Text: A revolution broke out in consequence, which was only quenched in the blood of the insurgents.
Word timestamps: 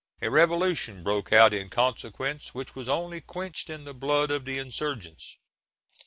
A 0.19 0.31
revolution 0.31 1.03
broke 1.03 1.31
out 1.31 1.53
in 1.53 1.69
consequence, 1.69 2.55
which 2.55 2.73
was 2.73 2.89
only 2.89 3.21
quenched 3.21 3.69
in 3.69 3.83
the 3.83 3.93
blood 3.93 4.31
of 4.31 4.45
the 4.45 4.57
insurgents. 4.57 5.37